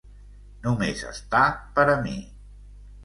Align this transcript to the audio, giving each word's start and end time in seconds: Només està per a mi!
Només 0.63 1.03
està 1.09 1.43
per 1.77 1.85
a 1.97 1.99
mi! 2.07 2.17